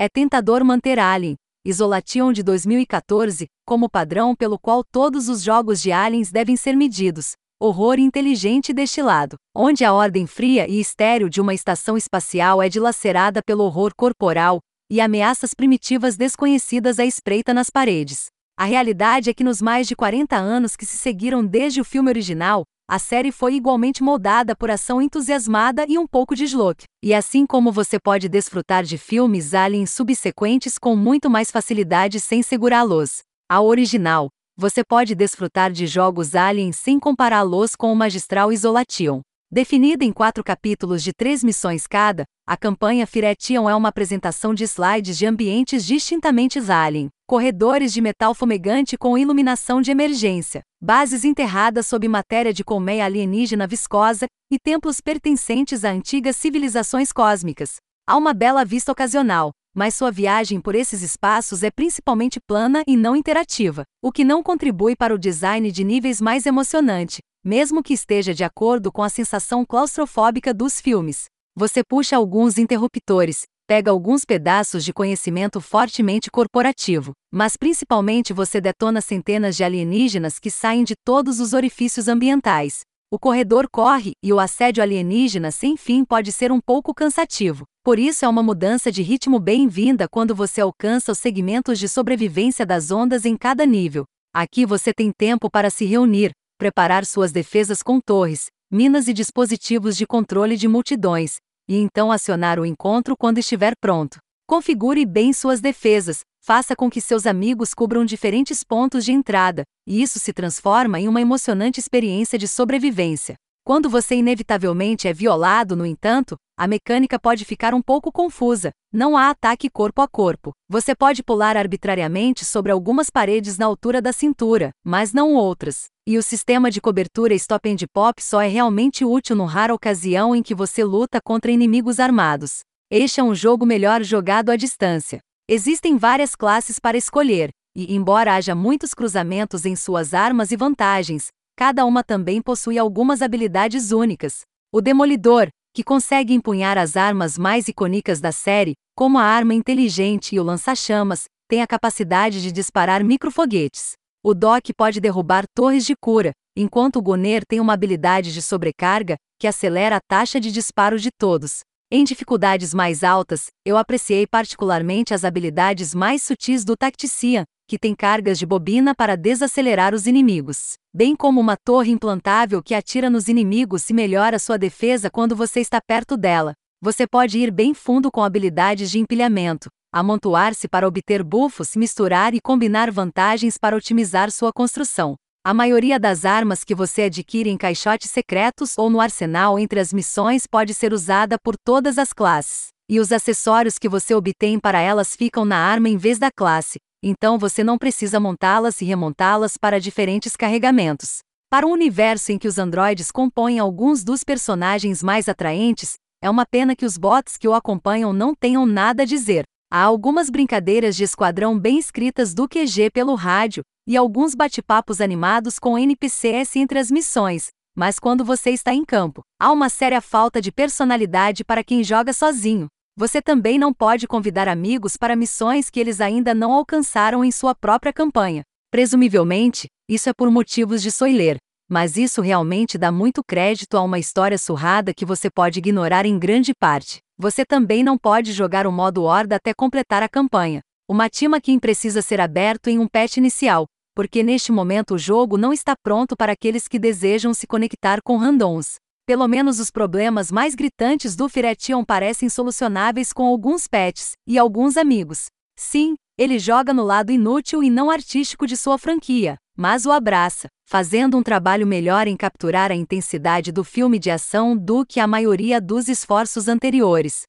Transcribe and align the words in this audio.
É 0.00 0.08
tentador 0.08 0.62
manter 0.62 0.96
Alien, 0.96 1.34
Isolation 1.64 2.32
de 2.32 2.40
2014, 2.44 3.48
como 3.66 3.90
padrão 3.90 4.32
pelo 4.32 4.56
qual 4.56 4.84
todos 4.84 5.28
os 5.28 5.42
jogos 5.42 5.82
de 5.82 5.90
aliens 5.90 6.30
devem 6.30 6.56
ser 6.56 6.76
medidos. 6.76 7.32
Horror 7.60 7.98
inteligente 7.98 8.72
destilado, 8.72 9.34
onde 9.52 9.84
a 9.84 9.92
ordem 9.92 10.24
fria 10.24 10.70
e 10.70 10.78
estéril 10.78 11.28
de 11.28 11.40
uma 11.40 11.52
estação 11.52 11.96
espacial 11.96 12.62
é 12.62 12.68
dilacerada 12.68 13.42
pelo 13.44 13.64
horror 13.64 13.90
corporal 13.96 14.60
e 14.88 15.00
ameaças 15.00 15.52
primitivas 15.52 16.16
desconhecidas 16.16 17.00
à 17.00 17.04
espreita 17.04 17.52
nas 17.52 17.68
paredes. 17.68 18.26
A 18.60 18.64
realidade 18.64 19.30
é 19.30 19.32
que 19.32 19.44
nos 19.44 19.62
mais 19.62 19.86
de 19.86 19.94
40 19.94 20.34
anos 20.34 20.74
que 20.74 20.84
se 20.84 20.96
seguiram 20.96 21.46
desde 21.46 21.80
o 21.80 21.84
filme 21.84 22.10
original, 22.10 22.64
a 22.90 22.98
série 22.98 23.30
foi 23.30 23.54
igualmente 23.54 24.02
moldada 24.02 24.56
por 24.56 24.68
ação 24.68 25.00
entusiasmada 25.00 25.86
e 25.88 25.96
um 25.96 26.08
pouco 26.08 26.34
de 26.34 26.42
slok. 26.42 26.82
E 27.00 27.14
assim 27.14 27.46
como 27.46 27.70
você 27.70 28.00
pode 28.00 28.28
desfrutar 28.28 28.82
de 28.82 28.98
filmes 28.98 29.54
aliens 29.54 29.90
subsequentes 29.90 30.76
com 30.76 30.96
muito 30.96 31.30
mais 31.30 31.52
facilidade 31.52 32.18
sem 32.18 32.42
segurá-los 32.42 33.20
ao 33.48 33.64
original, 33.64 34.28
você 34.56 34.82
pode 34.82 35.14
desfrutar 35.14 35.70
de 35.70 35.86
jogos 35.86 36.34
aliens 36.34 36.74
sem 36.78 36.98
compará-los 36.98 37.76
com 37.76 37.92
o 37.92 37.96
magistral 37.96 38.52
Isolation. 38.52 39.20
Definida 39.50 40.04
em 40.04 40.12
quatro 40.12 40.44
capítulos 40.44 41.02
de 41.02 41.10
três 41.10 41.42
missões 41.42 41.86
cada, 41.86 42.24
a 42.46 42.54
campanha 42.54 43.06
Firetion 43.06 43.66
é 43.66 43.74
uma 43.74 43.88
apresentação 43.88 44.52
de 44.52 44.64
slides 44.64 45.16
de 45.16 45.24
ambientes 45.24 45.86
distintamente 45.86 46.58
alien, 46.70 47.08
corredores 47.26 47.90
de 47.90 48.02
metal 48.02 48.34
fumegante 48.34 48.98
com 48.98 49.16
iluminação 49.16 49.80
de 49.80 49.90
emergência, 49.90 50.60
bases 50.78 51.24
enterradas 51.24 51.86
sob 51.86 52.06
matéria 52.06 52.52
de 52.52 52.62
colmeia 52.62 53.06
alienígena 53.06 53.66
viscosa 53.66 54.26
e 54.52 54.58
templos 54.58 55.00
pertencentes 55.00 55.82
a 55.82 55.92
antigas 55.92 56.36
civilizações 56.36 57.10
cósmicas. 57.10 57.76
Há 58.06 58.18
uma 58.18 58.34
bela 58.34 58.66
vista 58.66 58.92
ocasional, 58.92 59.52
mas 59.74 59.94
sua 59.94 60.10
viagem 60.10 60.60
por 60.60 60.74
esses 60.74 61.00
espaços 61.00 61.62
é 61.62 61.70
principalmente 61.70 62.38
plana 62.38 62.82
e 62.86 62.98
não 62.98 63.16
interativa, 63.16 63.84
o 64.04 64.12
que 64.12 64.24
não 64.24 64.42
contribui 64.42 64.94
para 64.94 65.14
o 65.14 65.18
design 65.18 65.72
de 65.72 65.84
níveis 65.84 66.20
mais 66.20 66.44
emocionante, 66.44 67.20
mesmo 67.48 67.82
que 67.82 67.94
esteja 67.94 68.34
de 68.34 68.44
acordo 68.44 68.92
com 68.92 69.02
a 69.02 69.08
sensação 69.08 69.64
claustrofóbica 69.64 70.52
dos 70.52 70.82
filmes. 70.82 71.24
Você 71.56 71.80
puxa 71.82 72.14
alguns 72.14 72.58
interruptores, 72.58 73.44
pega 73.66 73.90
alguns 73.90 74.22
pedaços 74.22 74.84
de 74.84 74.92
conhecimento 74.92 75.58
fortemente 75.58 76.30
corporativo, 76.30 77.12
mas 77.32 77.56
principalmente 77.56 78.34
você 78.34 78.60
detona 78.60 79.00
centenas 79.00 79.56
de 79.56 79.64
alienígenas 79.64 80.38
que 80.38 80.50
saem 80.50 80.84
de 80.84 80.92
todos 81.02 81.40
os 81.40 81.54
orifícios 81.54 82.06
ambientais. 82.06 82.80
O 83.10 83.18
corredor 83.18 83.66
corre 83.72 84.12
e 84.22 84.30
o 84.30 84.38
assédio 84.38 84.82
alienígena 84.82 85.50
sem 85.50 85.74
fim 85.74 86.04
pode 86.04 86.30
ser 86.30 86.52
um 86.52 86.60
pouco 86.60 86.92
cansativo. 86.92 87.64
Por 87.82 87.98
isso 87.98 88.26
é 88.26 88.28
uma 88.28 88.42
mudança 88.42 88.92
de 88.92 89.00
ritmo 89.00 89.40
bem-vinda 89.40 90.06
quando 90.06 90.34
você 90.34 90.60
alcança 90.60 91.12
os 91.12 91.18
segmentos 91.18 91.78
de 91.78 91.88
sobrevivência 91.88 92.66
das 92.66 92.90
ondas 92.90 93.24
em 93.24 93.38
cada 93.38 93.64
nível. 93.64 94.04
Aqui 94.34 94.66
você 94.66 94.92
tem 94.92 95.10
tempo 95.16 95.48
para 95.50 95.70
se 95.70 95.86
reunir, 95.86 96.32
preparar 96.58 97.06
suas 97.06 97.30
defesas 97.30 97.82
com 97.82 98.00
torres, 98.00 98.48
minas 98.70 99.06
e 99.08 99.14
dispositivos 99.14 99.96
de 99.96 100.06
controle 100.06 100.56
de 100.56 100.66
multidões, 100.68 101.36
e 101.68 101.76
então 101.76 102.12
acionar 102.12 102.58
o 102.58 102.66
encontro 102.66 103.16
quando 103.16 103.38
estiver 103.38 103.74
pronto. 103.80 104.18
Configure 104.46 105.06
bem 105.06 105.32
suas 105.32 105.60
defesas, 105.60 106.20
faça 106.40 106.74
com 106.74 106.90
que 106.90 107.00
seus 107.00 107.26
amigos 107.26 107.72
cubram 107.72 108.04
diferentes 108.04 108.64
pontos 108.64 109.04
de 109.04 109.12
entrada, 109.12 109.62
e 109.86 110.02
isso 110.02 110.18
se 110.18 110.32
transforma 110.32 110.98
em 110.98 111.06
uma 111.06 111.20
emocionante 111.20 111.78
experiência 111.78 112.38
de 112.38 112.48
sobrevivência. 112.48 113.36
Quando 113.68 113.90
você 113.90 114.14
inevitavelmente 114.14 115.08
é 115.08 115.12
violado, 115.12 115.76
no 115.76 115.84
entanto, 115.84 116.38
a 116.56 116.66
mecânica 116.66 117.18
pode 117.18 117.44
ficar 117.44 117.74
um 117.74 117.82
pouco 117.82 118.10
confusa. 118.10 118.70
Não 118.90 119.14
há 119.14 119.28
ataque 119.28 119.68
corpo 119.68 120.00
a 120.00 120.08
corpo. 120.08 120.52
Você 120.70 120.94
pode 120.94 121.22
pular 121.22 121.54
arbitrariamente 121.54 122.46
sobre 122.46 122.72
algumas 122.72 123.10
paredes 123.10 123.58
na 123.58 123.66
altura 123.66 124.00
da 124.00 124.10
cintura, 124.10 124.70
mas 124.82 125.12
não 125.12 125.34
outras. 125.34 125.88
E 126.06 126.16
o 126.16 126.22
sistema 126.22 126.70
de 126.70 126.80
cobertura 126.80 127.34
Stop 127.34 127.68
and 127.68 127.86
Pop 127.92 128.22
só 128.22 128.40
é 128.40 128.48
realmente 128.48 129.04
útil 129.04 129.36
no 129.36 129.44
rara 129.44 129.74
ocasião 129.74 130.34
em 130.34 130.42
que 130.42 130.54
você 130.54 130.82
luta 130.82 131.20
contra 131.22 131.52
inimigos 131.52 132.00
armados. 132.00 132.60
Este 132.90 133.20
é 133.20 133.22
um 133.22 133.34
jogo 133.34 133.66
melhor 133.66 134.02
jogado 134.02 134.48
à 134.48 134.56
distância. 134.56 135.18
Existem 135.46 135.98
várias 135.98 136.34
classes 136.34 136.78
para 136.78 136.96
escolher, 136.96 137.50
e 137.76 137.94
embora 137.94 138.34
haja 138.34 138.54
muitos 138.54 138.94
cruzamentos 138.94 139.66
em 139.66 139.76
suas 139.76 140.14
armas 140.14 140.52
e 140.52 140.56
vantagens, 140.56 141.28
cada 141.58 141.84
uma 141.84 142.04
também 142.04 142.40
possui 142.40 142.78
algumas 142.78 143.20
habilidades 143.20 143.90
únicas. 143.90 144.42
O 144.72 144.80
Demolidor, 144.80 145.48
que 145.74 145.82
consegue 145.82 146.32
empunhar 146.32 146.78
as 146.78 146.96
armas 146.96 147.36
mais 147.36 147.66
icônicas 147.66 148.20
da 148.20 148.30
série, 148.30 148.74
como 148.96 149.18
a 149.18 149.24
arma 149.24 149.54
inteligente 149.54 150.36
e 150.36 150.38
o 150.38 150.44
lança-chamas, 150.44 151.24
tem 151.48 151.60
a 151.60 151.66
capacidade 151.66 152.40
de 152.40 152.52
disparar 152.52 153.02
microfoguetes. 153.02 153.94
O 154.24 154.34
Doc 154.34 154.68
pode 154.76 155.00
derrubar 155.00 155.46
torres 155.52 155.84
de 155.84 155.96
cura, 156.00 156.30
enquanto 156.56 157.00
o 157.00 157.02
Goner 157.02 157.42
tem 157.44 157.58
uma 157.58 157.72
habilidade 157.72 158.32
de 158.32 158.40
sobrecarga, 158.40 159.16
que 159.36 159.48
acelera 159.48 159.96
a 159.96 160.00
taxa 160.08 160.38
de 160.38 160.52
disparo 160.52 160.96
de 160.96 161.08
todos. 161.18 161.62
Em 161.90 162.04
dificuldades 162.04 162.74
mais 162.74 163.02
altas, 163.02 163.46
eu 163.64 163.78
apreciei 163.78 164.26
particularmente 164.26 165.14
as 165.14 165.24
habilidades 165.24 165.94
mais 165.94 166.22
sutis 166.22 166.62
do 166.62 166.76
Tactician, 166.76 167.44
que 167.66 167.78
tem 167.78 167.94
cargas 167.94 168.38
de 168.38 168.44
bobina 168.44 168.94
para 168.94 169.16
desacelerar 169.16 169.94
os 169.94 170.06
inimigos, 170.06 170.74
bem 170.94 171.16
como 171.16 171.40
uma 171.40 171.56
torre 171.56 171.90
implantável 171.90 172.62
que 172.62 172.74
atira 172.74 173.08
nos 173.08 173.26
inimigos 173.26 173.88
e 173.88 173.94
melhora 173.94 174.38
sua 174.38 174.58
defesa 174.58 175.10
quando 175.10 175.34
você 175.34 175.60
está 175.60 175.80
perto 175.80 176.14
dela. 176.14 176.52
Você 176.78 177.06
pode 177.06 177.38
ir 177.38 177.50
bem 177.50 177.72
fundo 177.72 178.10
com 178.12 178.22
habilidades 178.22 178.90
de 178.90 178.98
empilhamento, 178.98 179.70
amontoar-se 179.90 180.68
para 180.68 180.86
obter 180.86 181.22
buffos, 181.22 181.74
misturar 181.74 182.34
e 182.34 182.40
combinar 182.40 182.90
vantagens 182.90 183.56
para 183.56 183.74
otimizar 183.74 184.30
sua 184.30 184.52
construção. 184.52 185.16
A 185.48 185.54
maioria 185.54 185.98
das 185.98 186.26
armas 186.26 186.62
que 186.62 186.74
você 186.74 187.04
adquire 187.04 187.48
em 187.48 187.56
caixotes 187.56 188.10
secretos 188.10 188.76
ou 188.76 188.90
no 188.90 189.00
arsenal 189.00 189.58
entre 189.58 189.80
as 189.80 189.94
missões 189.94 190.46
pode 190.46 190.74
ser 190.74 190.92
usada 190.92 191.38
por 191.42 191.56
todas 191.56 191.96
as 191.96 192.12
classes, 192.12 192.66
e 192.86 193.00
os 193.00 193.10
acessórios 193.10 193.78
que 193.78 193.88
você 193.88 194.14
obtém 194.14 194.60
para 194.60 194.78
elas 194.78 195.16
ficam 195.16 195.46
na 195.46 195.56
arma 195.56 195.88
em 195.88 195.96
vez 195.96 196.18
da 196.18 196.30
classe, 196.30 196.76
então 197.02 197.38
você 197.38 197.64
não 197.64 197.78
precisa 197.78 198.20
montá-las 198.20 198.82
e 198.82 198.84
remontá-las 198.84 199.56
para 199.56 199.80
diferentes 199.80 200.36
carregamentos. 200.36 201.20
Para 201.48 201.66
um 201.66 201.70
universo 201.70 202.30
em 202.30 202.36
que 202.36 202.46
os 202.46 202.58
androides 202.58 203.10
compõem 203.10 203.58
alguns 203.58 204.04
dos 204.04 204.22
personagens 204.22 205.02
mais 205.02 205.30
atraentes, 205.30 205.94
é 206.22 206.28
uma 206.28 206.44
pena 206.44 206.76
que 206.76 206.84
os 206.84 206.98
bots 206.98 207.38
que 207.38 207.48
o 207.48 207.54
acompanham 207.54 208.12
não 208.12 208.34
tenham 208.34 208.66
nada 208.66 209.04
a 209.04 209.06
dizer. 209.06 209.44
Há 209.70 209.82
algumas 209.82 210.30
brincadeiras 210.30 210.96
de 210.96 211.04
esquadrão 211.04 211.58
bem 211.58 211.78
escritas 211.78 212.32
do 212.32 212.48
QG 212.48 212.90
pelo 212.90 213.14
rádio, 213.14 213.62
e 213.86 213.98
alguns 213.98 214.34
bate-papos 214.34 214.98
animados 214.98 215.58
com 215.58 215.78
NPCs 215.78 216.56
entre 216.56 216.78
as 216.78 216.90
missões, 216.90 217.48
mas 217.76 217.98
quando 217.98 218.24
você 218.24 218.48
está 218.48 218.72
em 218.72 218.82
campo, 218.82 219.20
há 219.38 219.52
uma 219.52 219.68
séria 219.68 220.00
falta 220.00 220.40
de 220.40 220.50
personalidade 220.50 221.44
para 221.44 221.62
quem 221.62 221.84
joga 221.84 222.14
sozinho. 222.14 222.66
Você 222.96 223.20
também 223.20 223.58
não 223.58 223.74
pode 223.74 224.06
convidar 224.06 224.48
amigos 224.48 224.96
para 224.96 225.14
missões 225.14 225.68
que 225.68 225.78
eles 225.78 226.00
ainda 226.00 226.32
não 226.32 226.50
alcançaram 226.50 227.22
em 227.22 227.30
sua 227.30 227.54
própria 227.54 227.92
campanha. 227.92 228.44
Presumivelmente, 228.70 229.66
isso 229.86 230.08
é 230.08 230.14
por 230.14 230.30
motivos 230.30 230.80
de 230.80 230.90
soiler, 230.90 231.36
mas 231.68 231.96
isso 231.96 232.22
realmente 232.22 232.78
dá 232.78 232.90
muito 232.90 233.22
crédito 233.22 233.76
a 233.76 233.82
uma 233.82 233.98
história 233.98 234.38
surrada 234.38 234.94
que 234.94 235.04
você 235.04 235.28
pode 235.30 235.58
ignorar 235.58 236.06
em 236.06 236.18
grande 236.18 236.54
parte. 236.54 237.00
Você 237.18 237.44
também 237.44 237.84
não 237.84 237.98
pode 237.98 238.32
jogar 238.32 238.66
o 238.66 238.72
modo 238.72 239.02
Horda 239.02 239.36
até 239.36 239.52
completar 239.52 240.02
a 240.02 240.08
campanha. 240.08 240.62
Uma 240.88 241.10
Timakin 241.10 241.58
precisa 241.58 242.00
ser 242.00 242.20
aberto 242.20 242.68
em 242.68 242.78
um 242.78 242.88
patch 242.88 243.18
inicial, 243.18 243.66
porque 243.94 244.22
neste 244.22 244.50
momento 244.50 244.94
o 244.94 244.98
jogo 244.98 245.36
não 245.36 245.52
está 245.52 245.74
pronto 245.76 246.16
para 246.16 246.32
aqueles 246.32 246.66
que 246.66 246.78
desejam 246.78 247.34
se 247.34 247.46
conectar 247.46 248.00
com 248.02 248.16
randoms. 248.16 248.76
Pelo 249.04 249.26
menos 249.26 249.58
os 249.58 249.70
problemas 249.70 250.30
mais 250.30 250.54
gritantes 250.54 251.16
do 251.16 251.28
Firetion 251.28 251.84
parecem 251.84 252.28
solucionáveis 252.28 253.12
com 253.12 253.26
alguns 253.26 253.66
pets 253.66 254.12
e 254.26 254.38
alguns 254.38 254.76
amigos. 254.76 255.26
Sim, 255.58 255.96
ele 256.16 256.38
joga 256.38 256.72
no 256.72 256.84
lado 256.84 257.10
inútil 257.10 257.62
e 257.62 257.68
não 257.68 257.90
artístico 257.90 258.46
de 258.46 258.56
sua 258.56 258.78
franquia, 258.78 259.36
mas 259.58 259.84
o 259.84 259.90
abraça, 259.90 260.46
fazendo 260.64 261.18
um 261.18 261.22
trabalho 261.22 261.66
melhor 261.66 262.06
em 262.06 262.16
capturar 262.16 262.70
a 262.70 262.76
intensidade 262.76 263.50
do 263.50 263.64
filme 263.64 263.98
de 263.98 264.08
ação 264.08 264.56
do 264.56 264.86
que 264.86 265.00
a 265.00 265.06
maioria 265.06 265.60
dos 265.60 265.88
esforços 265.88 266.46
anteriores. 266.46 267.22